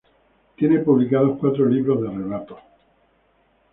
[0.55, 2.57] Tiene publicados cuatro libros de relatos.